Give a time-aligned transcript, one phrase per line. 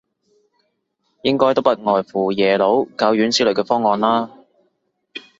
[1.21, 4.31] 應該都不外乎耶魯、教院之類嘅方案啦